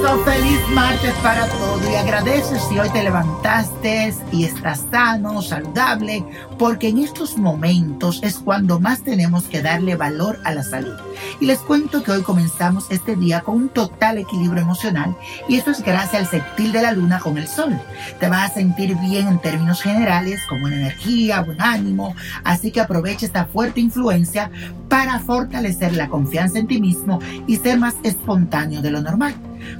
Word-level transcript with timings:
Eso, 0.00 0.18
feliz 0.24 0.60
martes 0.72 1.14
para 1.22 1.46
todos. 1.46 1.82
Y 1.90 1.94
agradeces 1.94 2.62
si 2.68 2.78
hoy 2.78 2.88
te 2.90 3.02
levantaste 3.02 4.14
y 4.32 4.44
estás 4.44 4.86
sano, 4.90 5.42
saludable, 5.42 6.24
porque 6.58 6.88
en 6.88 6.98
estos 6.98 7.36
momentos 7.36 8.20
es 8.22 8.36
cuando 8.36 8.80
más 8.80 9.02
tenemos 9.02 9.44
que 9.44 9.62
darle 9.62 9.96
valor 9.96 10.38
a 10.44 10.52
la 10.52 10.62
salud. 10.62 10.96
Y 11.40 11.46
les 11.46 11.58
cuento 11.58 12.02
que 12.02 12.12
hoy 12.12 12.22
comenzamos 12.22 12.90
este 12.90 13.16
día 13.16 13.40
con 13.40 13.56
un 13.56 13.68
total 13.68 14.18
equilibrio 14.18 14.62
emocional 14.62 15.14
y 15.48 15.56
eso 15.56 15.70
es 15.70 15.82
gracias 15.82 16.14
al 16.14 16.26
sextil 16.26 16.72
de 16.72 16.82
la 16.82 16.92
luna 16.92 17.18
con 17.18 17.36
el 17.36 17.46
sol. 17.46 17.78
Te 18.18 18.28
vas 18.28 18.50
a 18.50 18.54
sentir 18.54 18.96
bien 18.96 19.28
en 19.28 19.40
términos 19.40 19.82
generales, 19.82 20.40
con 20.48 20.60
buena 20.60 20.76
energía, 20.76 21.42
buen 21.42 21.60
ánimo, 21.60 22.14
así 22.44 22.70
que 22.70 22.80
aprovecha 22.80 23.26
esta 23.26 23.44
fuerte 23.44 23.80
influencia 23.80 24.50
para 24.88 25.18
fortalecer 25.20 25.94
la 25.94 26.08
confianza 26.08 26.58
en 26.58 26.66
ti 26.66 26.80
mismo 26.80 27.20
y 27.46 27.56
ser 27.56 27.78
más 27.78 27.94
espontáneo 28.02 28.82
de 28.82 28.90
lo 28.90 29.02
normal. 29.02 29.34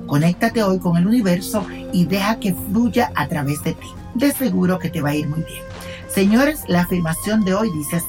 Conéctate 0.06 0.62
hoy 0.62 0.78
con 0.78 0.96
el 0.96 1.06
universo 1.06 1.66
y 1.92 2.04
deja 2.04 2.38
que 2.40 2.54
fluya 2.54 3.12
a 3.14 3.28
través 3.28 3.62
de 3.62 3.74
ti. 3.74 3.86
De 4.14 4.32
seguro 4.32 4.78
que 4.78 4.90
te 4.90 5.00
va 5.00 5.10
a 5.10 5.14
ir 5.14 5.28
muy 5.28 5.42
bien. 5.42 5.62
Señores, 6.08 6.64
la 6.66 6.82
afirmación 6.82 7.44
de 7.44 7.54
hoy 7.54 7.70
dice 7.72 7.96
así. 7.96 8.06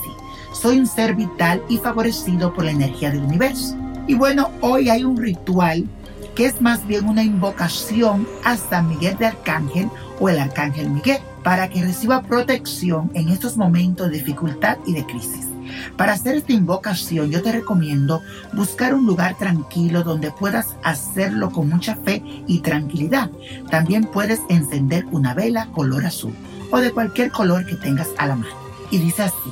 Soy 0.54 0.80
un 0.80 0.88
ser 0.88 1.16
vital 1.16 1.62
y 1.70 1.78
favorecido 1.78 2.54
por 2.54 2.66
la 2.66 2.72
energía 2.72 3.12
del 3.12 3.24
universo. 3.24 3.76
Y 4.08 4.16
bueno, 4.16 4.50
hoy 4.62 4.90
hay 4.90 5.04
un 5.04 5.18
ritual 5.18 5.88
que 6.36 6.46
es 6.46 6.62
más 6.62 6.86
bien 6.88 7.08
una 7.08 7.24
invocación 7.24 8.28
a 8.44 8.58
San 8.58 8.90
Miguel 8.90 9.18
de 9.18 9.28
Arcángel 9.28 9.90
o 10.20 10.30
el 10.30 10.40
Arcángel 10.40 10.90
Miguel 10.90 11.20
para 11.44 11.70
que 11.70 11.82
reciba 11.82 12.22
protección 12.24 13.12
en 13.14 13.30
estos 13.30 13.58
momentos 13.58 14.10
de 14.10 14.18
dificultad 14.18 14.78
y 14.86 14.94
de 14.94 15.06
crisis. 15.06 15.51
Para 15.98 16.14
hacer 16.14 16.36
esta 16.36 16.54
invocación 16.54 17.30
yo 17.30 17.42
te 17.42 17.52
recomiendo 17.52 18.22
buscar 18.54 18.94
un 18.94 19.06
lugar 19.06 19.38
tranquilo 19.38 20.04
donde 20.04 20.32
puedas 20.32 20.76
hacerlo 20.84 21.52
con 21.52 21.70
mucha 21.70 21.96
fe 21.96 22.24
y 22.48 22.60
tranquilidad. 22.60 23.30
También 23.70 24.06
puedes 24.06 24.40
encender 24.50 25.06
una 25.12 25.34
vela 25.34 25.68
color 25.68 26.06
azul 26.06 26.34
o 26.72 26.78
de 26.78 26.92
cualquier 26.92 27.32
color 27.32 27.66
que 27.66 27.76
tengas 27.76 28.10
a 28.18 28.28
la 28.28 28.36
mano. 28.36 28.56
Y 28.90 28.98
dice 28.98 29.24
así, 29.24 29.52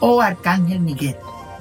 oh 0.00 0.20
Arcángel 0.20 0.80
Miguel, 0.80 1.16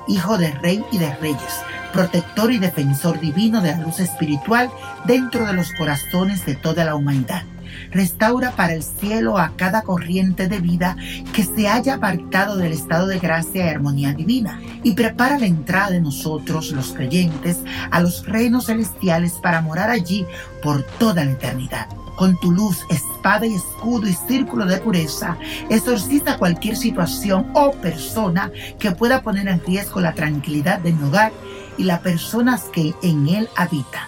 Hijo 0.07 0.37
de 0.37 0.51
Rey 0.51 0.83
y 0.91 0.97
de 0.97 1.13
Reyes, 1.15 1.61
protector 1.93 2.51
y 2.51 2.59
defensor 2.59 3.19
divino 3.19 3.61
de 3.61 3.71
la 3.71 3.79
luz 3.79 3.99
espiritual 3.99 4.71
dentro 5.05 5.45
de 5.45 5.53
los 5.53 5.71
corazones 5.73 6.45
de 6.45 6.55
toda 6.55 6.85
la 6.85 6.95
humanidad 6.95 7.43
restaura 7.91 8.51
para 8.51 8.73
el 8.73 8.83
cielo 8.83 9.37
a 9.37 9.53
cada 9.55 9.81
corriente 9.81 10.47
de 10.47 10.59
vida 10.59 10.97
que 11.33 11.43
se 11.43 11.67
haya 11.67 11.95
apartado 11.95 12.57
del 12.57 12.73
estado 12.73 13.07
de 13.07 13.19
gracia 13.19 13.65
y 13.65 13.69
armonía 13.69 14.13
divina, 14.13 14.61
y 14.83 14.93
prepara 14.93 15.39
la 15.39 15.45
entrada 15.45 15.91
de 15.91 16.01
nosotros, 16.01 16.71
los 16.71 16.93
creyentes, 16.93 17.59
a 17.91 17.99
los 17.99 18.25
reinos 18.25 18.67
celestiales 18.67 19.33
para 19.33 19.61
morar 19.61 19.89
allí 19.89 20.25
por 20.61 20.83
toda 20.83 21.25
la 21.25 21.31
eternidad. 21.31 21.87
Con 22.15 22.37
tu 22.37 22.51
luz, 22.51 22.85
espada 22.89 23.45
y 23.45 23.55
escudo 23.55 24.07
y 24.07 24.13
círculo 24.13 24.65
de 24.65 24.77
pureza, 24.79 25.37
exorciza 25.69 26.37
cualquier 26.37 26.75
situación 26.75 27.49
o 27.53 27.71
persona 27.71 28.51
que 28.77 28.91
pueda 28.91 29.21
poner 29.21 29.47
en 29.47 29.63
riesgo 29.65 30.01
la 30.01 30.13
tranquilidad 30.13 30.79
de 30.79 30.91
mi 30.91 31.03
hogar 31.03 31.31
y 31.77 31.83
las 31.83 31.99
personas 31.99 32.63
que 32.73 32.93
en 33.01 33.29
él 33.29 33.49
habitan. 33.55 34.03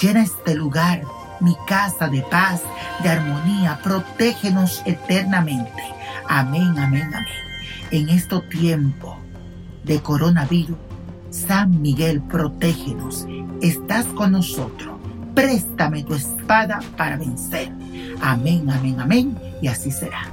Llena 0.00 0.22
este 0.22 0.54
lugar 0.54 1.02
mi 1.40 1.56
casa 1.66 2.08
de 2.08 2.22
paz, 2.22 2.62
de 3.02 3.08
armonía, 3.08 3.80
protégenos 3.82 4.82
eternamente. 4.84 5.82
Amén, 6.28 6.78
amén, 6.78 7.10
amén. 7.14 7.24
En 7.90 8.08
este 8.08 8.38
tiempo 8.50 9.16
de 9.84 10.00
coronavirus, 10.00 10.76
San 11.30 11.80
Miguel, 11.80 12.20
protégenos. 12.22 13.26
Estás 13.62 14.06
con 14.06 14.32
nosotros. 14.32 14.96
Préstame 15.34 16.02
tu 16.02 16.14
espada 16.14 16.80
para 16.96 17.16
vencer. 17.16 17.70
Amén, 18.20 18.68
amén, 18.70 19.00
amén. 19.00 19.38
Y 19.62 19.68
así 19.68 19.90
será. 19.90 20.26